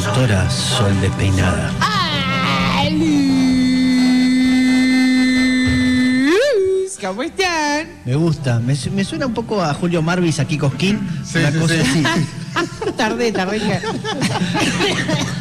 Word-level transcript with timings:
doctora 0.00 0.48
Sol 0.48 0.98
Despeinada. 1.02 1.70
¿Cómo 7.00 7.22
están? 7.22 7.88
Me 8.04 8.14
gusta, 8.14 8.60
me 8.60 9.04
suena 9.04 9.26
un 9.26 9.34
poco 9.34 9.62
a 9.62 9.72
Julio 9.74 10.02
Marvis, 10.02 10.38
aquí 10.38 10.58
Cosquín, 10.58 11.00
Sí, 11.24 11.38
una 11.38 11.50
sí, 11.50 11.58
cosa 11.58 11.74
sí. 11.74 12.04
así. 12.04 12.92
tardé, 12.96 13.32
tardé. 13.32 13.58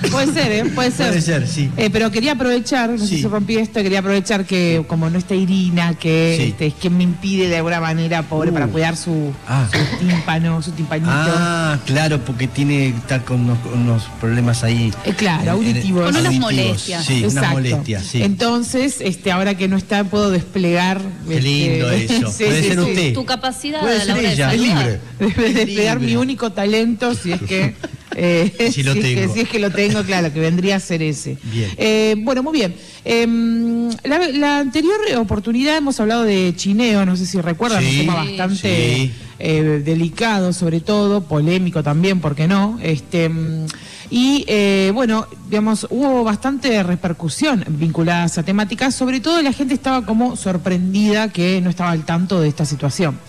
puede 0.09 0.33
ser, 0.33 0.51
¿eh? 0.51 0.65
Puede 0.73 0.91
ser. 0.91 1.07
Puede 1.07 1.21
ser, 1.21 1.47
sí. 1.47 1.69
Eh, 1.77 1.89
pero 1.91 2.11
quería 2.11 2.33
aprovechar, 2.33 2.89
no 2.89 2.97
sé 2.97 3.07
si 3.07 3.23
rompí 3.23 3.55
esto, 3.57 3.81
quería 3.81 3.99
aprovechar 3.99 4.45
que 4.45 4.83
como 4.87 5.09
no 5.09 5.17
está 5.17 5.35
Irina, 5.35 5.93
que 5.95 6.35
Sí. 6.39 6.43
este, 6.49 6.67
es 6.67 6.73
quien 6.75 6.97
me 6.97 7.03
impide 7.03 7.47
de 7.47 7.57
alguna 7.57 7.79
manera, 7.79 8.23
pobre, 8.23 8.51
Uh. 8.51 8.53
para 8.53 8.67
cuidar 8.67 8.95
su, 8.97 9.31
Ah. 9.47 9.67
su 9.71 10.05
tímpano, 10.05 10.61
su 10.61 10.71
timpanito. 10.71 11.09
Ah, 11.11 11.77
claro, 11.85 12.19
porque 12.25 12.47
tiene 12.47 12.87
está 12.89 13.23
con 13.23 13.41
unos, 13.41 13.57
con 13.59 13.79
unos 13.79 14.03
problemas 14.19 14.63
ahí. 14.63 14.91
Eh, 15.05 15.13
claro, 15.13 15.51
auditivos. 15.51 16.03
Con 16.05 16.15
unas 16.15 16.25
auditivos, 16.25 16.51
molestias. 16.53 17.05
Sí, 17.05 17.19
unas 17.19 17.33
Exacto. 17.33 17.53
molestias, 17.53 18.03
sí. 18.05 18.21
Entonces, 18.23 18.97
este, 19.01 19.31
ahora 19.31 19.55
que 19.55 19.67
no 19.67 19.77
está, 19.77 20.03
puedo 20.03 20.31
desplegar. 20.31 21.01
Qué 21.27 21.35
este, 21.37 21.41
lindo 21.41 21.89
eso. 21.91 22.31
sí, 22.31 22.43
Puede 22.45 22.61
sí, 22.61 22.67
ser 22.67 22.77
sí. 22.83 22.89
usted. 22.89 23.13
Tu 23.13 23.25
capacidad 23.25 23.79
Puede 23.81 23.95
a 23.95 23.99
ser 23.99 24.07
la 24.07 24.13
hora 24.13 24.21
de 24.27 24.33
ella. 24.33 24.53
Es 24.53 24.61
libre. 24.61 24.99
de 25.19 25.53
desplegar 25.53 25.99
mi 25.99 26.15
único 26.15 26.51
talento 26.51 27.13
si 27.15 27.31
es 27.31 27.41
que 27.41 27.75
eh, 28.15 28.71
Si 28.73 28.83
lo 28.83 28.91
es 28.93 28.97
que- 28.97 29.15
tengo. 29.15 29.33
si 29.33 29.39
es 29.41 29.49
que 29.49 29.59
lo 29.59 29.71
tengo 29.71 30.03
claro 30.03 30.33
que 30.33 30.39
vendría 30.39 30.75
a 30.77 30.79
ser 30.79 31.01
ese 31.01 31.37
Bien. 31.43 31.69
Eh, 31.77 32.15
bueno 32.19 32.43
muy 32.43 32.53
bien 32.53 32.75
Em, 33.05 33.89
la, 34.03 34.19
la 34.31 34.59
anterior 34.59 34.95
oportunidad 35.17 35.77
hemos 35.77 35.99
hablado 35.99 36.23
de 36.23 36.53
chineo 36.55 37.05
no 37.05 37.15
sé 37.15 37.25
si 37.25 37.39
recuerdan 37.41 37.83
un 37.85 37.91
tema 37.97 38.15
bastante 38.15 38.95
sí. 38.95 39.11
eh, 39.39 39.81
delicado 39.83 40.53
sobre 40.53 40.79
todo 40.81 41.23
polémico 41.23 41.81
también 41.83 42.19
por 42.19 42.35
qué 42.35 42.47
no 42.47 42.77
este 42.81 43.29
mm, 43.29 43.65
y 44.11 44.43
eh, 44.47 44.91
bueno, 44.93 45.27
digamos, 45.49 45.85
hubo 45.89 46.23
bastante 46.23 46.81
repercusión 46.81 47.63
vinculada 47.67 48.23
a 48.23 48.25
esa 48.25 48.43
temática, 48.43 48.91
sobre 48.91 49.19
todo 49.19 49.41
la 49.41 49.53
gente 49.53 49.73
estaba 49.73 50.05
como 50.05 50.35
sorprendida 50.35 51.31
que 51.31 51.61
no 51.61 51.69
estaba 51.69 51.91
al 51.91 52.05
tanto 52.05 52.41
de 52.41 52.47
esta 52.47 52.65
situación. 52.65 53.19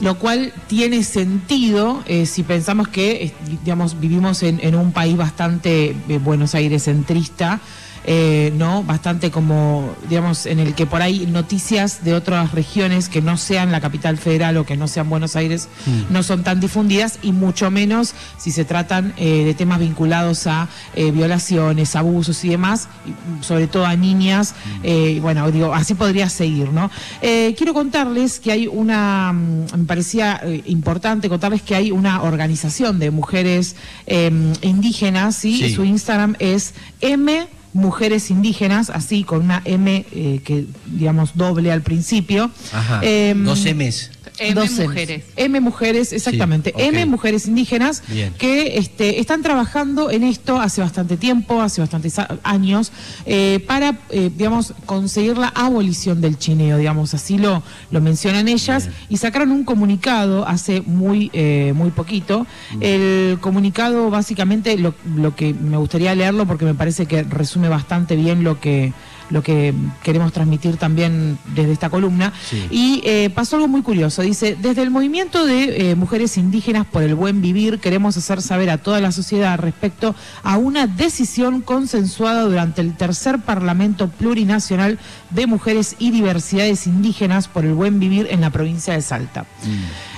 Lo 0.00 0.18
cual 0.18 0.52
tiene 0.68 1.02
sentido 1.02 2.02
eh, 2.06 2.26
si 2.26 2.42
pensamos 2.42 2.88
que, 2.88 3.32
digamos, 3.64 3.98
vivimos 3.98 4.42
en, 4.42 4.60
en 4.62 4.74
un 4.74 4.92
país 4.92 5.16
bastante 5.16 5.96
eh, 6.08 6.18
Buenos 6.18 6.54
Aires 6.54 6.84
centrista. 6.84 7.60
Eh, 8.04 8.52
¿no? 8.56 8.82
Bastante 8.82 9.30
como, 9.30 9.94
digamos, 10.08 10.46
en 10.46 10.58
el 10.58 10.74
que 10.74 10.86
por 10.86 11.02
ahí 11.02 11.26
noticias 11.26 12.04
de 12.04 12.14
otras 12.14 12.52
regiones 12.52 13.08
que 13.08 13.22
no 13.22 13.36
sean 13.36 13.72
la 13.72 13.80
capital 13.80 14.18
federal 14.18 14.56
o 14.56 14.66
que 14.66 14.76
no 14.76 14.88
sean 14.88 15.08
Buenos 15.08 15.36
Aires 15.36 15.68
no 16.10 16.22
son 16.22 16.42
tan 16.42 16.60
difundidas 16.60 17.18
y 17.22 17.32
mucho 17.32 17.70
menos 17.70 18.14
si 18.38 18.50
se 18.50 18.64
tratan 18.64 19.14
eh, 19.16 19.44
de 19.44 19.54
temas 19.54 19.78
vinculados 19.78 20.46
a 20.46 20.68
eh, 20.94 21.10
violaciones, 21.10 21.96
abusos 21.96 22.44
y 22.44 22.48
demás, 22.48 22.88
y, 23.06 23.10
mm, 23.10 23.42
sobre 23.42 23.66
todo 23.66 23.86
a 23.86 23.96
niñas. 23.96 24.54
y 24.82 25.20
bueno, 25.20 25.50
digo, 25.50 25.74
así 25.74 25.94
podría 25.94 26.28
seguir, 26.28 26.70
¿no? 26.72 26.90
Quiero 27.20 27.74
contarles 27.74 28.40
que 28.40 28.52
hay 28.52 28.66
una, 28.66 29.32
mm, 29.32 29.78
me 29.78 29.84
parecía 29.84 30.40
importante 30.66 31.28
contarles 31.28 31.62
que 31.62 31.74
hay 31.74 31.90
una 31.90 32.22
organización 32.22 32.98
de 32.98 33.10
mujeres 33.10 33.76
eh, 34.06 34.30
indígenas, 34.62 35.36
¿sí? 35.36 35.56
Sí. 35.56 35.74
Su 35.74 35.84
Instagram 35.84 36.36
es 36.38 36.74
M 37.00 37.46
mujeres 37.72 38.30
indígenas, 38.30 38.90
así 38.90 39.24
con 39.24 39.42
una 39.42 39.62
M 39.64 40.04
eh, 40.12 40.40
que 40.44 40.66
digamos 40.86 41.36
doble 41.36 41.72
al 41.72 41.82
principio. 41.82 42.50
Ajá. 42.72 43.00
Em, 43.02 43.44
Dos 43.44 43.64
M's. 43.64 44.10
M 44.50 44.68
mujeres. 44.86 45.24
M 45.36 45.60
mujeres, 45.60 46.12
exactamente. 46.12 46.74
Sí. 46.76 46.82
M 46.82 47.06
mujeres 47.06 47.46
indígenas 47.46 48.02
Bien. 48.08 48.34
que 48.38 48.78
este, 48.78 49.20
están 49.20 49.42
trabajando 49.42 50.10
en 50.10 50.22
esto 50.22 50.60
hace 50.60 50.80
bastante 50.80 51.16
tiempo, 51.16 51.60
hace 51.60 51.80
bastantes 51.80 52.16
años, 52.42 52.92
eh, 53.26 53.64
para, 53.66 53.98
eh, 54.10 54.30
digamos, 54.36 54.74
conseguir 54.86 55.38
la 55.38 55.48
abolición 55.48 56.20
del 56.20 56.38
chineo, 56.38 56.78
digamos, 56.78 57.14
así 57.14 57.38
lo, 57.38 57.62
lo 57.90 58.00
mencionan 58.00 58.48
ellas, 58.48 58.86
Bien. 58.86 58.96
y 59.10 59.16
sacaron 59.18 59.50
un 59.50 59.64
comunicado 59.64 60.46
hace 60.46 60.80
muy, 60.82 61.30
eh, 61.32 61.72
muy 61.74 61.90
poquito. 61.90 62.46
El 62.80 63.38
comunicado, 63.40 64.10
básicamente, 64.10 64.76
lo, 64.78 64.94
lo 65.16 65.34
que 65.36 65.54
me 65.54 65.76
gustaría 65.76 66.14
leerlo 66.14 66.46
porque 66.46 66.64
me 66.64 66.74
parece 66.74 67.06
que 67.06 67.22
resume 67.22 67.68
bastante 67.68 68.16
bien 68.16 68.44
lo 68.44 68.60
que 68.60 68.92
lo 69.32 69.42
que 69.42 69.74
queremos 70.02 70.32
transmitir 70.32 70.76
también 70.76 71.38
desde 71.54 71.72
esta 71.72 71.90
columna. 71.90 72.32
Sí. 72.48 72.68
Y 72.70 73.02
eh, 73.04 73.30
pasó 73.34 73.56
algo 73.56 73.66
muy 73.66 73.82
curioso. 73.82 74.22
Dice, 74.22 74.56
desde 74.60 74.82
el 74.82 74.90
movimiento 74.90 75.46
de 75.46 75.90
eh, 75.90 75.94
mujeres 75.94 76.36
indígenas 76.36 76.86
por 76.86 77.02
el 77.02 77.14
buen 77.14 77.40
vivir, 77.40 77.80
queremos 77.80 78.16
hacer 78.16 78.42
saber 78.42 78.70
a 78.70 78.78
toda 78.78 79.00
la 79.00 79.10
sociedad 79.10 79.58
respecto 79.58 80.14
a 80.42 80.58
una 80.58 80.86
decisión 80.86 81.62
consensuada 81.62 82.42
durante 82.42 82.82
el 82.82 82.94
tercer 82.96 83.38
Parlamento 83.40 84.08
Plurinacional 84.08 84.98
de 85.30 85.46
Mujeres 85.46 85.96
y 85.98 86.10
Diversidades 86.10 86.86
Indígenas 86.86 87.48
por 87.48 87.64
el 87.64 87.74
buen 87.74 87.98
vivir 87.98 88.28
en 88.30 88.42
la 88.42 88.50
provincia 88.50 88.92
de 88.94 89.00
Salta. 89.00 89.46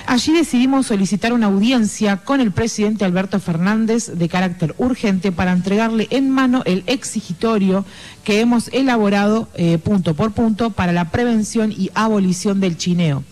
Allí 0.07 0.33
decidimos 0.33 0.85
solicitar 0.85 1.33
una 1.33 1.47
audiencia 1.47 2.17
con 2.17 2.39
el 2.39 2.51
presidente 2.51 3.05
Alberto 3.05 3.39
Fernández 3.39 4.11
de 4.13 4.29
carácter 4.29 4.75
urgente 4.77 5.31
para 5.31 5.51
entregarle 5.51 6.07
en 6.11 6.29
mano 6.29 6.61
el 6.65 6.83
exigitorio 6.85 7.85
que 8.23 8.39
hemos 8.39 8.67
elaborado 8.71 9.49
eh, 9.55 9.79
punto 9.79 10.13
por 10.13 10.31
punto 10.31 10.69
para 10.69 10.91
la 10.91 11.09
prevención 11.09 11.71
y 11.71 11.89
abolición 11.95 12.59
del 12.59 12.77
chineo. 12.77 13.23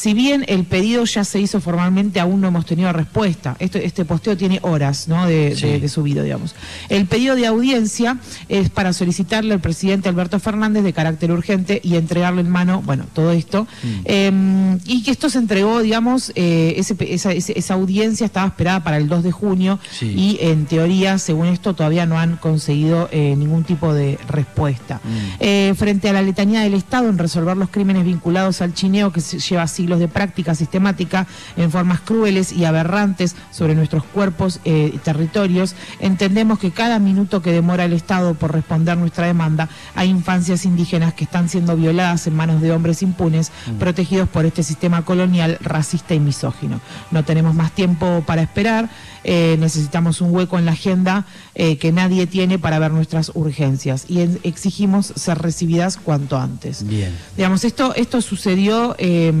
Si 0.00 0.14
bien 0.14 0.46
el 0.48 0.64
pedido 0.64 1.04
ya 1.04 1.24
se 1.24 1.40
hizo 1.40 1.60
formalmente, 1.60 2.20
aún 2.20 2.40
no 2.40 2.48
hemos 2.48 2.64
tenido 2.64 2.90
respuesta. 2.90 3.54
Este 3.58 4.04
posteo 4.06 4.34
tiene 4.34 4.58
horas 4.62 5.08
¿no? 5.08 5.26
de, 5.26 5.54
Sí. 5.54 5.66
de- 5.66 5.80
de 5.80 5.88
subido, 5.90 6.22
digamos. 6.24 6.54
El 6.88 7.04
pedido 7.04 7.36
de 7.36 7.46
audiencia 7.46 8.16
es 8.48 8.70
para 8.70 8.94
solicitarle 8.94 9.52
al 9.52 9.60
presidente 9.60 10.08
Alberto 10.08 10.40
Fernández 10.40 10.84
de 10.84 10.94
carácter 10.94 11.30
urgente 11.32 11.82
y 11.84 11.96
entregarle 11.96 12.40
en 12.40 12.48
mano, 12.48 12.80
bueno, 12.86 13.04
todo 13.12 13.32
esto. 13.32 13.66
Eh, 14.06 14.78
y 14.86 15.02
que 15.02 15.10
esto 15.10 15.28
se 15.28 15.36
entregó, 15.38 15.80
digamos, 15.82 16.32
eh, 16.34 16.74
ese 16.78 16.96
esa, 17.00 17.74
audiencia 17.74 18.24
estaba 18.24 18.46
esperada 18.46 18.82
para 18.82 18.96
el 18.96 19.06
2 19.08 19.22
de 19.22 19.32
junio 19.32 19.78
Sí. 19.90 20.06
y 20.06 20.38
en 20.40 20.64
teoría, 20.64 21.18
según 21.18 21.46
esto, 21.48 21.74
todavía 21.74 22.06
no 22.06 22.18
han 22.18 22.36
conseguido 22.36 23.08
eh, 23.12 23.34
ningún 23.36 23.64
tipo 23.64 23.92
de 23.92 24.18
respuesta. 24.28 25.00
Eh, 25.40 25.74
frente 25.76 26.08
a 26.08 26.12
la 26.14 26.22
letanía 26.22 26.60
del 26.60 26.74
Estado 26.74 27.08
en 27.10 27.18
resolver 27.18 27.56
los 27.56 27.68
crímenes 27.68 28.04
vinculados 28.04 28.62
al 28.62 28.72
chineo 28.72 29.12
que 29.12 29.20
se 29.20 29.38
lleva 29.40 29.66
siglos 29.66 29.89
de 29.98 30.08
práctica 30.08 30.54
sistemática 30.54 31.26
en 31.56 31.70
formas 31.70 32.00
crueles 32.00 32.52
y 32.52 32.64
aberrantes 32.64 33.36
sobre 33.50 33.74
nuestros 33.74 34.04
cuerpos 34.04 34.60
eh, 34.64 34.90
y 34.94 34.98
territorios, 34.98 35.74
entendemos 35.98 36.58
que 36.58 36.70
cada 36.70 36.98
minuto 36.98 37.42
que 37.42 37.52
demora 37.52 37.84
el 37.84 37.92
Estado 37.92 38.34
por 38.34 38.52
responder 38.52 38.96
nuestra 38.96 39.26
demanda, 39.26 39.68
hay 39.94 40.08
infancias 40.08 40.64
indígenas 40.64 41.14
que 41.14 41.24
están 41.24 41.48
siendo 41.48 41.76
violadas 41.76 42.26
en 42.26 42.36
manos 42.36 42.60
de 42.60 42.72
hombres 42.72 43.02
impunes, 43.02 43.52
protegidos 43.78 44.28
por 44.28 44.44
este 44.44 44.62
sistema 44.62 45.04
colonial 45.04 45.58
racista 45.60 46.14
y 46.14 46.20
misógino. 46.20 46.80
No 47.10 47.24
tenemos 47.24 47.54
más 47.54 47.72
tiempo 47.72 48.22
para 48.26 48.42
esperar, 48.42 48.88
eh, 49.24 49.56
necesitamos 49.58 50.20
un 50.20 50.34
hueco 50.34 50.58
en 50.58 50.64
la 50.64 50.72
agenda 50.72 51.26
eh, 51.54 51.76
que 51.76 51.92
nadie 51.92 52.26
tiene 52.26 52.58
para 52.58 52.78
ver 52.78 52.90
nuestras 52.90 53.32
urgencias 53.34 54.06
y 54.08 54.20
exigimos 54.44 55.12
ser 55.14 55.38
recibidas 55.38 55.96
cuanto 55.96 56.38
antes. 56.38 56.86
Bien. 56.86 57.14
Digamos, 57.36 57.64
esto, 57.64 57.94
esto 57.94 58.20
sucedió 58.22 58.94
eh, 58.98 59.32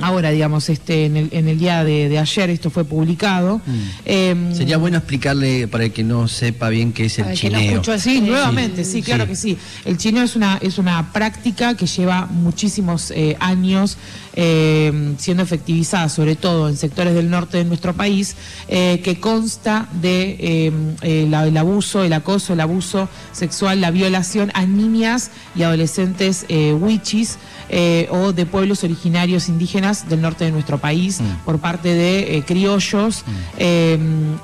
ahora, 0.00 0.30
digamos, 0.30 0.68
este, 0.70 1.04
en 1.06 1.16
el, 1.16 1.28
en 1.32 1.48
el 1.48 1.58
día 1.58 1.84
de, 1.84 2.08
de 2.08 2.18
ayer, 2.18 2.48
esto 2.50 2.70
fue 2.70 2.84
publicado. 2.84 3.60
Eh, 4.04 4.34
Mm. 4.34 4.54
Sería 4.54 4.76
bueno 4.78 4.96
explicarle 4.98 5.68
para 5.68 5.84
el 5.84 5.92
que 5.92 6.02
no 6.04 6.26
sepa 6.28 6.68
bien 6.70 6.92
qué 6.92 7.06
es 7.06 7.18
el 7.18 7.24
que 7.38 7.50
no 7.50 7.58
chineo. 7.82 7.98
Sí, 7.98 8.20
nuevamente, 8.20 8.84
sí, 8.84 9.02
claro 9.02 9.24
Sí. 9.24 9.28
que 9.30 9.36
sí. 9.36 9.58
El 9.84 9.98
chineo 9.98 10.22
es 10.24 10.36
una, 10.36 10.58
es 10.62 10.78
una 10.78 11.12
práctica 11.12 11.76
que 11.76 11.86
lleva 11.86 12.26
muchísimos 12.26 13.10
eh, 13.10 13.36
años 13.40 13.98
eh, 14.34 15.14
siendo 15.18 15.42
efectivizada, 15.42 16.08
sobre 16.08 16.36
todo 16.36 16.68
en 16.68 16.76
sectores 16.76 17.14
del 17.14 17.28
norte 17.28 17.58
de 17.58 17.64
nuestro 17.64 17.92
país, 17.94 18.36
eh, 18.68 19.00
que 19.04 19.20
consta 19.20 19.88
de 20.00 20.36
eh, 20.40 20.72
eh, 21.02 21.26
la- 21.28 21.46
el 21.46 21.56
abuso, 21.56 22.02
el 22.02 22.12
acoso, 22.14 22.54
el 22.54 22.60
abuso 22.60 23.08
sexual, 23.32 23.80
la 23.82 23.90
violación 23.90 24.50
a 24.54 24.64
niñas 24.64 25.30
y 25.54 25.62
adolescentes 25.64 26.46
eh, 26.48 26.72
wichis 26.72 27.36
eh, 27.68 28.08
o 28.10 28.32
de 28.32 28.46
pueblos 28.46 28.84
originarios 28.84 29.48
indígenas 29.48 29.81
del 30.08 30.20
norte 30.20 30.44
de 30.44 30.52
nuestro 30.52 30.78
país 30.78 31.20
por 31.44 31.58
parte 31.58 31.88
de 31.92 32.36
eh, 32.38 32.42
criollos 32.46 33.24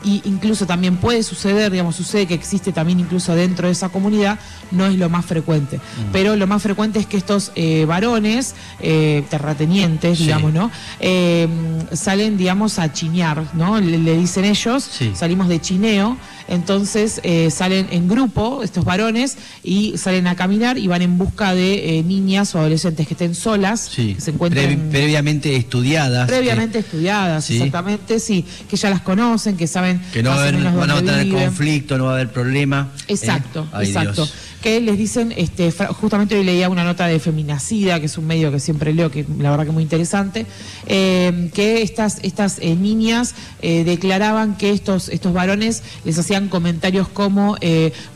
y 0.04 0.22
incluso 0.24 0.66
también 0.66 0.96
puede 0.96 1.22
suceder, 1.22 1.70
digamos, 1.70 1.96
sucede 1.96 2.26
que 2.26 2.34
existe 2.34 2.72
también 2.72 3.00
incluso 3.00 3.34
dentro 3.34 3.66
de 3.66 3.72
esa 3.72 3.88
comunidad, 3.88 4.38
no 4.70 4.86
es 4.86 4.96
lo 4.96 5.08
más 5.08 5.24
frecuente, 5.24 5.80
pero 6.12 6.36
lo 6.36 6.46
más 6.46 6.62
frecuente 6.62 6.98
es 6.98 7.06
que 7.06 7.16
estos 7.16 7.52
eh, 7.54 7.84
varones 7.86 8.54
eh, 8.80 9.24
terratenientes, 9.30 10.18
Sí. 10.18 10.24
digamos, 10.24 10.52
¿no? 10.52 10.70
Eh, 11.00 11.48
salen, 11.92 12.36
digamos, 12.36 12.78
a 12.78 12.92
chinear, 12.92 13.44
¿no? 13.54 13.80
Le, 13.80 13.98
le 13.98 14.16
dicen 14.16 14.44
ellos, 14.44 14.82
Sí. 14.84 15.12
salimos 15.14 15.48
de 15.48 15.60
chineo 15.60 16.16
entonces 16.48 17.20
eh, 17.22 17.50
salen 17.50 17.86
en 17.90 18.08
grupo 18.08 18.62
estos 18.62 18.84
varones 18.84 19.36
y 19.62 19.96
salen 19.98 20.26
a 20.26 20.34
caminar 20.34 20.78
y 20.78 20.86
van 20.86 21.02
en 21.02 21.18
busca 21.18 21.54
de 21.54 21.98
eh, 21.98 22.02
niñas 22.02 22.54
o 22.54 22.58
adolescentes 22.58 23.06
que 23.06 23.14
estén 23.14 23.34
solas, 23.34 23.88
Sí, 23.94 24.14
que 24.14 24.20
se 24.20 24.30
encuentren 24.32 24.88
previ- 24.88 24.90
previamente 24.90 25.54
estudiadas. 25.56 26.26
previamente 26.28 26.78
eh, 26.78 26.80
estudiadas, 26.80 27.44
sí. 27.44 27.56
exactamente, 27.56 28.18
sí, 28.20 28.44
que 28.68 28.76
ya 28.76 28.90
las 28.90 29.02
conocen, 29.02 29.56
que 29.56 29.66
saben 29.66 30.00
que 30.12 30.22
no 30.22 30.30
va 30.30 30.36
a 30.36 30.40
haber, 30.48 30.56
van 30.62 30.90
a 30.90 30.96
tener 31.00 31.24
viven. 31.24 31.44
conflicto, 31.44 31.98
no 31.98 32.04
va 32.04 32.10
a 32.10 32.14
haber 32.14 32.32
problema. 32.32 32.88
¿eh? 33.06 33.12
Exacto, 33.14 33.68
Ay, 33.72 33.86
exacto. 33.88 34.24
Dios. 34.24 34.34
Que 34.62 34.80
les 34.80 34.98
dicen, 34.98 35.32
este, 35.36 35.70
justamente 35.70 36.36
hoy 36.36 36.44
leía 36.44 36.68
una 36.68 36.84
nota 36.84 37.06
de 37.06 37.18
Feminacida, 37.20 38.00
que 38.00 38.06
es 38.06 38.18
un 38.18 38.26
medio 38.26 38.50
que 38.50 38.60
siempre 38.60 38.92
leo, 38.92 39.10
que 39.10 39.24
la 39.38 39.50
verdad 39.50 39.64
que 39.64 39.70
es 39.70 39.74
muy 39.74 39.82
interesante, 39.84 40.46
eh, 40.86 41.50
que 41.54 41.82
estas, 41.82 42.18
estas 42.22 42.58
eh, 42.60 42.74
niñas 42.74 43.34
eh, 43.62 43.84
declaraban 43.84 44.56
que 44.56 44.70
estos, 44.70 45.08
estos 45.08 45.32
varones 45.32 45.82
les 46.04 46.18
hacían 46.18 46.48
comentarios 46.48 47.08
como, 47.08 47.56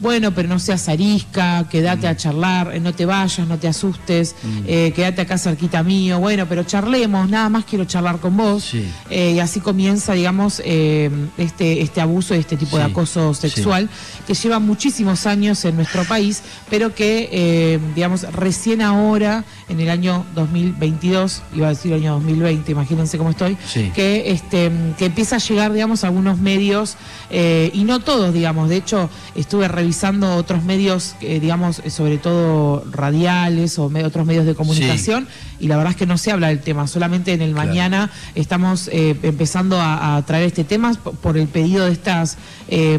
bueno, 0.00 0.34
pero 0.34 0.48
no 0.48 0.58
seas 0.58 0.88
arisca, 0.88 1.68
quédate 1.70 2.06
Mm. 2.06 2.10
a 2.10 2.16
charlar, 2.16 2.74
eh, 2.74 2.80
no 2.80 2.94
te 2.94 3.06
vayas, 3.06 3.46
no 3.46 3.58
te 3.58 3.68
asustes, 3.68 4.34
eh, 4.66 4.92
quédate 4.94 5.22
acá 5.22 5.38
cerquita 5.38 5.82
mío, 5.82 6.18
bueno, 6.18 6.46
pero 6.48 6.64
charlemos, 6.64 7.28
nada 7.28 7.48
más 7.48 7.64
quiero 7.64 7.84
charlar 7.84 8.18
con 8.18 8.36
vos. 8.36 8.64
Sí. 8.64 8.84
Y 9.10 9.38
así 9.38 9.60
comienza, 9.60 10.14
digamos, 10.14 10.60
este, 10.60 11.82
este 11.82 12.00
abuso 12.00 12.34
y 12.34 12.38
este 12.38 12.56
tipo 12.56 12.76
de 12.78 12.84
acoso 12.84 13.34
sí. 13.34 13.48
sexual 13.48 13.88
que 14.26 14.34
lleva 14.34 14.58
muchísimos 14.58 15.26
años 15.26 15.64
en 15.64 15.76
nuestro 15.76 16.04
país, 16.04 16.31
pero 16.70 16.94
que, 16.94 17.28
eh, 17.32 17.78
digamos, 17.94 18.22
recién 18.32 18.80
ahora, 18.82 19.44
en 19.68 19.80
el 19.80 19.90
año 19.90 20.24
2022, 20.34 21.42
iba 21.54 21.66
a 21.66 21.70
decir 21.70 21.92
año 21.94 22.12
2020, 22.14 22.72
imagínense 22.72 23.18
cómo 23.18 23.30
estoy, 23.30 23.56
Sí. 23.66 23.90
que, 23.94 24.30
este, 24.32 24.70
que 24.98 25.06
empieza 25.06 25.36
a 25.36 25.38
llegar, 25.38 25.72
digamos, 25.72 26.04
a 26.04 26.06
algunos 26.08 26.38
medios, 26.38 26.96
eh, 27.30 27.70
y 27.74 27.84
no 27.84 28.00
todos, 28.00 28.32
digamos, 28.32 28.68
de 28.68 28.76
hecho, 28.76 29.10
estuve 29.34 29.68
revisando 29.68 30.34
otros 30.36 30.62
medios, 30.64 31.14
eh, 31.20 31.40
digamos, 31.40 31.82
sobre 31.88 32.18
todo 32.18 32.84
radiales 32.90 33.78
o 33.78 33.88
me- 33.88 34.04
otros 34.04 34.26
medios 34.26 34.46
de 34.46 34.54
comunicación, 34.54 35.26
y 35.60 35.68
la 35.68 35.76
verdad 35.76 35.92
es 35.92 35.96
que 35.96 36.06
no 36.06 36.18
se 36.18 36.30
habla 36.32 36.48
del 36.48 36.60
tema, 36.60 36.86
solamente 36.86 37.32
en 37.32 37.42
el 37.42 37.52
Claro. 37.52 37.68
mañana 37.68 38.10
estamos 38.34 38.88
empezando 38.92 39.80
a, 39.80 40.16
a 40.16 40.22
traer 40.26 40.44
este 40.44 40.64
tema 40.64 40.92
por 40.94 41.36
el 41.36 41.46
pedido 41.48 41.86
de 41.86 41.92
estas 41.92 42.36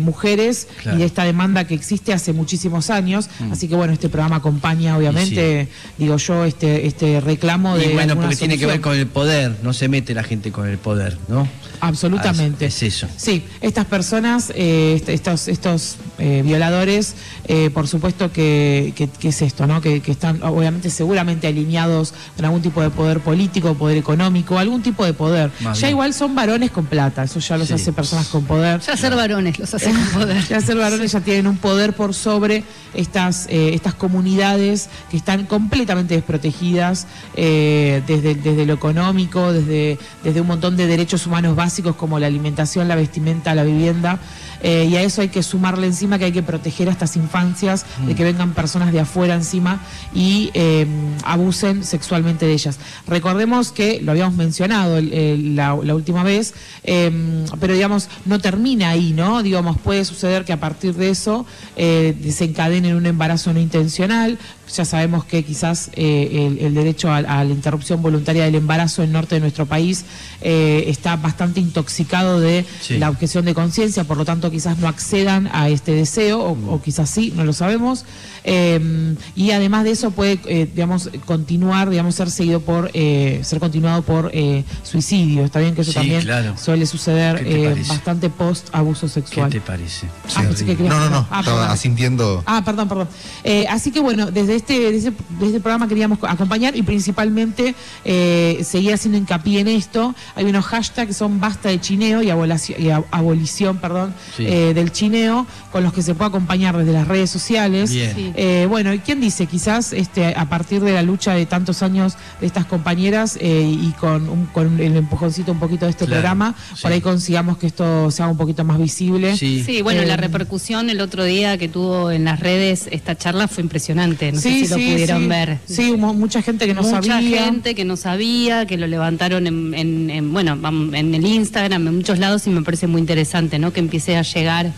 mujeres 0.01 0.67
Claro. 0.81 0.97
y 0.97 0.99
de 1.01 1.05
esta 1.05 1.23
demanda 1.23 1.65
que 1.65 1.73
existe 1.73 2.13
hace 2.13 2.33
muchísimos 2.33 2.89
años. 2.89 3.22
Así 3.51 3.67
que 3.67 3.75
bueno, 3.75 3.93
este 3.93 4.09
programa 4.09 4.37
acompaña 4.37 4.97
obviamente, 4.97 5.67
digo 5.97 6.17
yo, 6.17 6.45
este, 6.45 6.87
este 6.87 7.19
reclamo 7.21 7.77
de... 7.77 7.85
Y 7.91 7.93
bueno, 7.93 8.15
porque 8.15 8.35
tiene 8.35 8.57
que 8.57 8.65
ver 8.65 8.75
solución. 8.75 8.81
con 8.93 8.99
el 8.99 9.07
poder, 9.07 9.55
no 9.63 9.73
se 9.73 9.87
mete 9.87 10.13
la 10.13 10.23
gente 10.23 10.51
con 10.51 10.67
el 10.67 10.77
poder, 10.77 11.17
¿no? 11.27 11.47
Absolutamente. 11.81 12.65
Ah, 12.65 12.67
es 12.69 12.83
eso. 12.83 13.07
Sí, 13.17 13.43
estas 13.61 13.85
personas, 13.85 14.51
eh, 14.55 14.93
est- 14.95 15.09
estos, 15.09 15.47
estos 15.47 15.97
eh, 16.19 16.41
violadores, 16.45 17.15
eh, 17.45 17.69
por 17.73 17.87
supuesto 17.87 18.31
que, 18.31 18.93
que- 18.95 19.07
que 19.09 19.29
es 19.29 19.41
esto, 19.41 19.65
¿no? 19.67 19.81
Que, 19.81 20.01
que 20.01 20.11
están 20.11 20.41
obviamente 20.43 20.89
seguramente 20.89 21.47
alineados 21.47 22.13
con 22.35 22.45
algún 22.45 22.61
tipo 22.61 22.81
de 22.81 22.89
poder 22.89 23.19
político, 23.19 23.73
poder 23.73 23.97
económico, 23.97 24.57
algún 24.59 24.81
tipo 24.83 25.03
de 25.05 25.13
poder. 25.13 25.51
Más 25.61 25.79
ya 25.79 25.87
bien. 25.87 25.91
igual 25.95 26.13
son 26.13 26.35
varones 26.35 26.71
con 26.71 26.85
plata, 26.85 27.23
eso 27.23 27.39
ya 27.39 27.57
los 27.57 27.67
Sí. 27.67 27.73
hace 27.73 27.93
personas 27.93 28.27
con 28.27 28.43
poder. 28.45 28.79
Ya 28.81 28.95
ser 28.97 29.15
varones 29.15 29.57
los 29.59 29.73
hace 29.73 29.91
con 29.91 30.05
poder. 30.21 30.43
Ya 30.49 30.61
ser 30.61 30.77
varones 30.77 31.11
ya 31.11 31.21
tienen 31.21 31.47
un 31.47 31.57
poder 31.57 31.93
por 31.93 32.13
sobre 32.13 32.63
estas, 32.93 33.47
eh, 33.49 33.71
estas 33.73 33.93
comunidades 33.95 34.89
que 35.09 35.17
están 35.17 35.45
completamente 35.45 36.13
desprotegidas 36.15 37.07
eh, 37.35 38.01
desde, 38.07 38.35
desde 38.35 38.65
lo 38.65 38.73
económico, 38.73 39.51
desde, 39.51 39.97
desde 40.23 40.41
un 40.41 40.47
montón 40.47 40.77
de 40.77 40.85
derechos 40.87 41.25
humanos 41.25 41.55
básicos 41.55 41.95
como 41.95 42.19
la 42.19 42.27
alimentación, 42.27 42.87
la 42.87 42.95
vestimenta, 42.95 43.55
la 43.55 43.63
vivienda. 43.63 44.19
Eh, 44.63 44.87
y 44.89 44.95
a 44.95 45.01
eso 45.03 45.21
hay 45.21 45.29
que 45.29 45.43
sumarle 45.43 45.85
encima 45.87 46.17
que 46.17 46.25
hay 46.25 46.31
que 46.31 46.41
proteger 46.41 46.89
a 46.89 46.91
estas 46.91 47.15
infancias 47.15 47.85
de 48.07 48.15
que 48.15 48.23
vengan 48.23 48.53
personas 48.53 48.91
de 48.91 48.99
afuera 49.01 49.35
encima 49.35 49.81
y 50.15 50.49
eh, 50.55 50.87
abusen 51.23 51.83
sexualmente 51.83 52.45
de 52.47 52.53
ellas. 52.53 52.79
Recordemos 53.07 53.71
que 53.71 54.01
lo 54.01 54.11
habíamos 54.11 54.35
mencionado 54.35 54.97
el- 54.97 55.13
el- 55.13 55.55
la, 55.55 55.77
la 55.83 55.93
última 55.95 56.23
vez, 56.23 56.53
eh, 56.83 57.11
pero 57.59 57.73
digamos, 57.73 58.07
no 58.25 58.39
termina 58.39 58.89
ahí, 58.89 59.11
¿no? 59.13 59.43
Digamos, 59.43 59.77
puede 59.77 60.05
suceder 60.05 60.45
que 60.45 60.53
a 60.53 60.59
partir 60.59 60.95
de 60.95 61.09
eso 61.09 61.45
eh, 61.75 62.15
desencadenen 62.19 62.95
un 62.95 63.05
embarazo 63.05 63.53
no 63.53 63.59
intencional. 63.59 64.37
Ya 64.75 64.85
sabemos 64.85 65.25
que 65.25 65.43
quizás 65.43 65.89
eh, 65.93 66.47
el, 66.47 66.65
el 66.65 66.73
derecho 66.73 67.11
a, 67.11 67.17
a 67.17 67.43
la 67.43 67.53
interrupción 67.53 68.01
voluntaria 68.01 68.45
del 68.45 68.55
embarazo 68.55 69.01
en 69.03 69.09
el 69.09 69.13
norte 69.13 69.35
de 69.35 69.41
nuestro 69.41 69.65
país 69.65 70.05
eh, 70.41 70.85
está 70.87 71.15
bastante 71.17 71.59
intoxicado 71.59 72.39
de 72.39 72.65
Sí. 72.81 72.97
la 72.97 73.09
objeción 73.09 73.45
de 73.45 73.53
conciencia, 73.53 74.03
por 74.05 74.17
lo 74.17 74.25
tanto 74.25 74.49
quizás 74.51 74.77
no 74.79 74.87
accedan 74.87 75.49
a 75.53 75.69
este 75.69 75.91
deseo, 75.93 76.39
o, 76.41 76.57
o 76.75 76.81
quizás 76.81 77.09
sí, 77.09 77.33
no 77.35 77.43
lo 77.43 77.53
sabemos. 77.53 78.05
Eh, 78.45 79.15
y 79.35 79.51
además 79.51 79.83
de 79.85 79.91
eso 79.91 80.11
puede, 80.11 80.39
eh, 80.47 80.67
digamos, 80.73 81.09
continuar, 81.25 81.89
digamos, 81.89 82.15
ser 82.15 82.29
seguido 82.29 82.59
por, 82.61 82.89
eh, 82.93 83.39
ser 83.43 83.59
continuado 83.59 84.01
por 84.01 84.31
eh, 84.33 84.63
suicidio. 84.83 85.45
Está 85.45 85.59
bien 85.59 85.75
que 85.75 85.81
eso 85.81 85.91
Sí, 85.91 85.97
también 85.99 86.21
claro. 86.21 86.55
suele 86.57 86.85
suceder 86.85 87.43
¿Qué 87.43 87.65
eh, 87.71 87.83
bastante 87.87 88.29
post 88.29 88.67
abuso 88.73 89.07
¿Qué 89.07 89.13
sexual. 89.13 89.49
te 89.51 89.61
parece? 89.61 90.07
Ah, 90.35 90.43
No, 90.43 90.99
no, 90.99 91.09
no. 91.09 91.27
Ah, 91.29 91.39
Estaba 91.39 91.57
perdón. 91.59 91.71
asintiendo. 91.71 92.43
Ah, 92.45 92.61
perdón, 92.65 92.87
perdón. 92.89 93.07
Eh, 93.43 93.65
así 93.69 93.91
que 93.91 93.99
bueno, 93.99 94.29
desde 94.31 94.52
este, 94.55 94.91
desde, 94.91 95.11
desde 95.31 95.45
este 95.47 95.59
programa 95.59 95.87
queríamos 95.87 96.19
co- 96.19 96.27
acompañar 96.27 96.75
y 96.75 96.81
principalmente 96.83 97.75
eh, 98.05 98.59
seguir 98.63 98.93
haciendo 98.93 99.17
hincapié 99.17 99.59
en 99.61 99.67
esto. 99.67 100.13
Hay 100.35 100.45
unos 100.45 100.65
hashtags 100.65 101.07
que 101.07 101.13
son 101.13 101.39
basta 101.39 101.69
de 101.69 101.79
chineo 101.79 102.21
y, 102.21 102.27
abolaci- 102.27 102.77
y 102.77 102.85
ab- 102.85 103.05
abolición 103.11 103.77
perdón, 103.77 104.13
Sí. 104.37 104.45
eh, 104.47 104.73
del 104.73 104.91
chineo, 104.91 105.45
con 105.71 105.83
los 105.83 105.93
que 105.93 106.01
se 106.01 106.15
puede 106.15 106.29
acompañar 106.29 106.77
desde 106.77 106.93
las 106.93 107.07
redes 107.07 107.29
sociales. 107.29 107.91
Bien. 107.91 108.13
Sí. 108.15 108.31
Eh, 108.35 108.65
bueno, 108.69 108.93
¿y 108.93 108.99
quién 108.99 109.19
dice? 109.21 109.45
Quizás 109.47 109.93
este, 109.93 110.33
a 110.35 110.49
partir 110.49 110.81
de 110.81 110.93
la 110.93 111.03
lucha 111.03 111.33
de 111.33 111.45
tantos 111.45 111.83
años 111.83 112.15
de 112.39 112.47
estas 112.47 112.65
compañeras 112.65 113.37
eh, 113.41 113.63
y 113.67 113.91
con, 113.99 114.29
un- 114.29 114.45
con 114.47 114.79
el 114.79 114.95
empujoncito 114.97 115.51
un 115.51 115.59
poquito 115.59 115.85
de 115.85 115.91
este 115.91 116.05
Claro, 116.05 116.21
programa, 116.21 116.55
sí. 116.75 116.81
por 116.81 116.91
ahí 116.91 117.01
consigamos 117.01 117.57
que 117.57 117.67
esto 117.67 118.11
sea 118.11 118.27
un 118.27 118.37
poquito 118.37 118.63
más 118.63 118.77
visible. 118.77 119.35
Sí. 119.37 119.63
Sí, 119.65 119.81
bueno, 119.81 120.01
Eh, 120.01 120.05
la 120.05 120.17
repercusión 120.17 120.89
el 120.89 120.99
otro 121.01 121.23
día 121.23 121.57
que 121.57 121.67
tuvo 121.69 122.11
en 122.11 122.23
las 122.25 122.39
redes 122.39 122.87
esta 122.91 123.15
charla 123.17 123.47
fue 123.47 123.63
impresionante. 123.63 124.31
No 124.31 124.39
sé 124.43 124.59
si 124.65 124.67
lo 124.67 124.75
pudieron 124.75 125.21
sí. 125.23 125.27
ver. 125.27 125.57
Sí, 125.65 125.91
hubo 125.91 126.13
mucha 126.13 126.41
gente 126.41 126.67
que 126.67 126.73
no 126.73 126.81
Mucha 126.83 127.01
sabía. 127.01 127.43
gente 127.45 127.73
que 127.75 127.85
no 127.85 127.95
sabía, 127.97 128.65
que 128.65 128.77
lo 128.77 128.87
levantaron 128.87 129.47
en, 129.47 129.73
en- 129.73 130.09
en, 130.09 130.33
bueno, 130.33 130.57
en 130.93 131.15
el 131.15 131.25
Instagram, 131.25 131.87
en 131.87 131.95
muchos 131.95 132.19
lados, 132.19 132.45
y 132.47 132.49
me 132.49 132.61
parece 132.61 132.87
muy 132.87 133.01
interesante, 133.01 133.59
¿no? 133.59 133.73
Que 133.73 133.79
empiece 133.79 134.15
a 134.17 134.21
llegar 134.21 134.71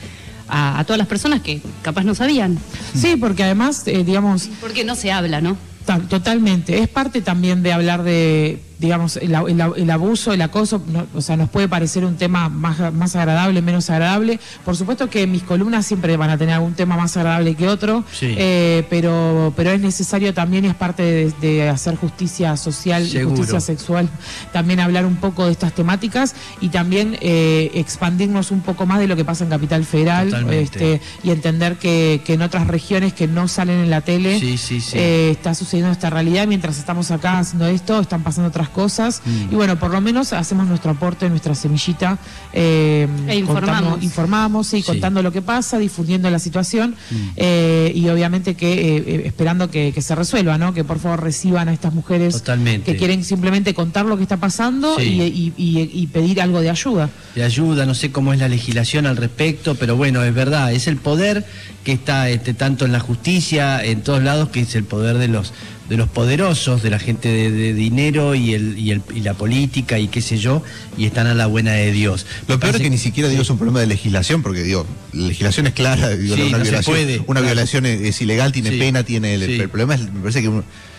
a, 0.48 0.80
a 0.80 0.84
todas 0.84 0.98
las 1.00 1.08
personas 1.08 1.42
que 1.42 1.60
capaz 1.82 2.04
no 2.04 2.14
sabían. 2.16 2.58
Sí, 2.96 3.16
porque 3.20 3.44
además, 3.44 3.84
eh, 3.88 4.04
digamos, 4.06 4.50
Porque 4.62 4.84
no 4.84 4.96
se 4.96 5.12
habla, 5.12 5.42
¿no? 5.42 5.58
ta- 5.86 6.00
totalmente. 6.00 6.80
Es 6.80 6.88
parte 6.88 7.22
también 7.22 7.62
de 7.64 7.72
hablar 7.74 8.04
de, 8.04 8.60
digamos, 8.80 9.18
el, 9.18 9.34
el- 9.34 9.62
el 9.78 9.90
abuso, 9.92 10.34
el 10.34 10.42
acoso. 10.42 10.82
no- 10.88 11.06
o 11.16 11.22
sea, 11.22 11.38
nos 11.38 11.50
puede 11.50 11.68
parecer 11.68 12.04
un 12.06 12.16
tema 12.18 12.50
más, 12.50 12.94
más 12.94 13.16
agradable, 13.16 13.62
menos 13.62 13.90
agradable. 13.90 14.40
Por 14.64 14.76
supuesto 14.76 15.10
que 15.10 15.28
mis 15.28 15.44
columnas 15.44 15.86
siempre 15.86 16.18
van 16.18 16.30
a 16.30 16.38
tener 16.38 16.56
algún 16.56 16.74
tema 16.74 16.98
más 16.98 17.16
agradable 17.18 17.56
que 17.56 17.68
otro, 17.68 18.04
Sí. 18.12 18.36
eh, 18.38 18.86
pero, 18.90 19.54
pero 19.56 19.72
es 19.72 19.80
necesario 19.82 20.34
también 20.34 20.66
y 20.66 20.68
es 20.70 20.76
parte 20.76 21.04
de, 21.04 21.32
de 21.42 21.70
hacer 21.70 21.96
justicia 21.96 22.56
social 22.58 23.06
y 23.08 23.24
justicia 23.24 23.60
sexual, 23.60 24.10
también 24.52 24.80
hablar 24.80 25.06
un 25.06 25.16
poco 25.18 25.46
de 25.46 25.52
estas 25.52 25.74
temáticas 25.74 26.36
y 26.62 26.70
también 26.70 27.18
eh, 27.22 27.72
expandirnos 27.76 28.52
un 28.52 28.62
poco 28.62 28.86
más 28.86 29.00
de 29.00 29.08
lo 29.08 29.16
que 29.16 29.24
pasa 29.26 29.44
en 29.44 29.50
Capital 29.50 29.86
Federal 29.86 30.30
Totalmente. 30.30 30.64
este, 30.96 31.02
y 31.24 31.32
entender 31.32 31.78
que, 31.78 32.22
que 32.26 32.34
en 32.34 32.42
otras 32.42 32.68
regiones 32.68 33.14
que 33.14 33.28
no 33.28 33.48
salen 33.48 33.80
en 33.80 33.90
la 33.90 34.02
tele 34.02 34.40
Sí, 34.40 34.58
sí, 34.58 34.82
sí. 34.82 34.98
eh, 34.98 35.30
está 35.32 35.54
sucediendo 35.56 35.92
esta 35.92 36.10
realidad. 36.10 36.48
Mientras 36.48 36.78
estamos 36.78 37.12
acá 37.12 37.40
haciendo 37.40 37.68
esto, 37.68 38.00
están 38.02 38.24
pasando 38.24 38.50
otras 38.50 38.65
cosas. 38.70 39.22
Mm. 39.26 39.54
Y 39.54 39.56
bueno, 39.56 39.78
por 39.80 39.92
lo 39.92 40.02
menos 40.02 40.34
hacemos 40.34 40.68
nuestro 40.68 40.92
aporte, 40.92 41.30
nuestra 41.30 41.56
semillita. 41.56 42.18
eh, 42.54 43.08
E 43.28 43.36
informamos. 43.36 43.82
contando- 43.82 44.06
informamos, 44.06 44.68
sí, 44.68 44.78
Sí. 44.78 44.84
contando 44.84 45.22
lo 45.22 45.32
que 45.32 45.42
pasa, 45.42 45.78
difundiendo 45.78 46.30
la 46.30 46.40
situación 46.40 46.96
Mm. 47.12 47.16
eh, 47.36 47.92
y 47.94 48.08
obviamente 48.10 48.56
que 48.56 48.74
eh, 48.98 49.04
eh, 49.06 49.22
esperando 49.26 49.70
que, 49.70 49.92
que 49.94 50.02
se 50.02 50.16
resuelva, 50.16 50.58
¿no? 50.58 50.74
Que 50.74 50.84
por 50.84 51.00
favor 51.00 51.22
reciban 51.24 51.68
a 51.68 51.74
estas 51.74 51.94
mujeres 51.94 52.34
Totalmente. 52.36 52.92
que 52.92 52.98
quieren 52.98 53.24
simplemente 53.24 53.74
contar 53.74 54.06
lo 54.06 54.16
que 54.18 54.24
está 54.24 54.38
pasando 54.38 54.98
Sí. 54.98 55.04
y, 55.04 55.22
y- 55.22 55.54
y- 55.80 55.90
y 56.02 56.08
pedir 56.08 56.42
algo 56.42 56.62
de 56.62 56.70
ayuda. 56.70 57.10
de 57.36 57.44
ayuda, 57.44 57.86
no 57.86 57.94
sé 57.94 58.12
cómo 58.12 58.32
es 58.34 58.40
la 58.40 58.48
legislación 58.48 59.06
al 59.06 59.18
respecto, 59.18 59.76
pero 59.76 59.98
bueno, 59.98 60.24
es 60.24 60.34
verdad, 60.34 60.72
es 60.72 60.88
el 60.88 60.96
poder 60.98 61.46
que 61.84 61.92
está 61.92 62.30
este, 62.30 62.54
tanto 62.54 62.86
en 62.86 62.92
la 62.94 63.00
justicia, 63.00 63.84
en 63.84 64.02
todos 64.02 64.24
lados, 64.24 64.50
que 64.50 64.62
es 64.62 64.74
el 64.76 64.86
poder 64.86 65.18
de 65.18 65.28
los 65.28 65.54
de 65.90 65.98
los 65.98 66.10
poderosos, 66.10 66.82
de 66.82 66.90
la 66.90 66.98
gente 67.00 67.30
de, 67.30 67.52
de 67.52 67.74
dinero 67.74 68.34
y, 68.34 68.54
el, 68.56 68.78
y, 68.78 68.92
el, 68.92 69.02
y 69.14 69.20
la 69.20 69.36
política 69.36 70.00
y 70.00 70.08
qué 70.08 70.22
sé 70.22 70.38
yo, 70.38 70.64
y 70.98 71.06
están 71.06 71.28
a 71.28 71.34
la 71.36 71.46
buena 71.46 71.74
de 71.74 71.92
Dios. 71.92 72.26
Lo 72.48 72.60
peor 72.60 72.76
es 72.76 72.82
que 72.82 72.90
ni 72.90 72.98
siquiera 72.98 73.30
digo 73.30 73.44
es 73.44 73.50
un 73.50 73.58
problema 73.58 73.80
de 73.82 73.88
legislación, 73.88 74.42
porque 74.42 74.64
digo, 74.64 74.86
la 75.14 75.28
legislación 75.28 75.68
es 75.68 75.74
clara, 75.74 76.10
digo, 76.10 76.36
Sí, 76.36 76.42
una, 76.42 76.58
no 76.58 76.66
se 76.66 76.72
violación, 76.72 76.96
puede, 76.96 77.16
una 77.20 77.26
claro. 77.42 77.46
violación 77.46 77.86
es, 77.86 78.02
es 78.02 78.22
ilegal, 78.22 78.52
tiene 78.52 78.72
Sí, 78.72 78.78
pena, 78.80 79.04
tiene 79.04 79.36
el, 79.36 79.46
sí. 79.46 79.54
el 79.60 79.70
problema 79.70 79.94
es, 79.96 80.02
me 80.12 80.22
parece 80.22 80.42
que 80.42 80.52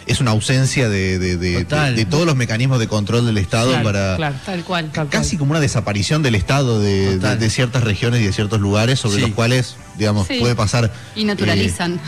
es 0.07 0.21
una 0.21 0.31
ausencia 0.31 0.89
de, 0.89 1.19
de- 1.19 1.37
de- 1.37 1.65
Total. 1.65 1.97
de- 1.97 2.05
de 2.05 2.09
todos 2.09 2.25
los 2.25 2.37
mecanismos 2.37 2.79
de 2.79 2.87
control 2.87 3.27
del 3.27 3.39
Estado 3.39 3.71
Claro, 3.71 3.85
para 3.85 4.17
claro. 4.17 4.37
Tal 4.47 4.63
cual. 4.63 4.85
Tal 4.93 5.09
cual. 5.09 5.09
casi 5.09 5.37
como 5.37 5.51
una 5.51 5.59
desaparición 5.61 6.23
del 6.23 6.37
Estado 6.37 6.79
de, 6.81 7.15
Total. 7.17 7.39
de- 7.41 7.45
de 7.47 7.51
ciertas 7.51 7.83
regiones 7.83 8.21
y 8.21 8.25
de 8.27 8.33
ciertos 8.33 8.61
lugares 8.61 9.01
sobre 9.01 9.17
Sí. 9.17 9.21
los 9.23 9.31
cuales, 9.33 9.75
digamos, 9.99 10.29
Sí. 10.29 10.37
puede 10.39 10.55
pasar. 10.55 10.93
Y 11.17 11.25
naturalizan. 11.25 11.95
eh, 11.95 11.99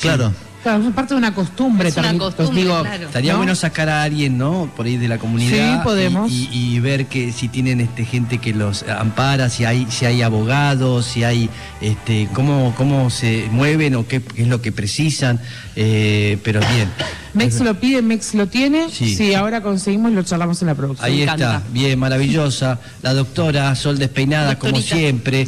claro. 0.00 0.32
Claro, 0.66 0.88
es 0.88 0.94
parte 0.94 1.14
de 1.14 1.18
una 1.18 1.32
costumbre 1.32 1.88
Es 1.90 1.94
una 1.96 2.08
también, 2.08 2.18
costumbre, 2.32 2.60
digo, 2.62 2.80
claro. 2.82 3.04
Estaría 3.06 3.32
¿no? 3.32 3.38
bueno 3.38 3.54
sacar 3.54 3.88
a 3.88 4.02
alguien, 4.02 4.36
¿no? 4.36 4.68
Por 4.74 4.86
ahí 4.86 4.96
de 4.96 5.06
la 5.06 5.18
comunidad. 5.18 5.78
Sí, 5.78 5.84
podemos. 5.84 6.28
Y, 6.32 6.48
y- 6.52 6.74
y 6.76 6.80
ver 6.80 7.06
que 7.06 7.30
si 7.30 7.46
tienen 7.48 7.80
este 7.80 8.04
gente 8.04 8.38
que 8.38 8.52
los 8.52 8.82
ampara, 8.88 9.48
si 9.48 9.64
hay, 9.64 9.86
si 9.90 10.06
hay 10.06 10.22
abogados, 10.22 11.06
si 11.06 11.22
hay, 11.22 11.48
este, 11.80 12.28
cómo, 12.32 12.74
cómo 12.76 13.10
se 13.10 13.46
mueven 13.52 13.94
o 13.94 14.08
qué, 14.08 14.20
qué 14.20 14.42
es 14.42 14.48
lo 14.48 14.60
que 14.60 14.72
precisan. 14.72 15.38
eh, 15.76 16.38
pero 16.42 16.58
bien. 16.58 16.90
Mex 17.34 17.60
lo 17.60 17.78
pide, 17.78 18.00
Mex 18.00 18.34
lo 18.34 18.46
tiene. 18.46 18.88
Sí. 18.90 19.14
Si 19.14 19.34
ahora 19.34 19.60
conseguimos, 19.62 20.10
lo 20.12 20.22
charlamos 20.22 20.62
en 20.62 20.68
la 20.68 20.74
producción. 20.74 21.06
Ahí 21.06 21.20
está, 21.20 21.62
bien, 21.70 21.98
maravillosa. 21.98 22.80
La 23.02 23.12
doctora 23.12 23.74
Sol 23.74 23.98
Despeinada, 23.98 24.58
como 24.58 24.80
siempre. 24.80 25.46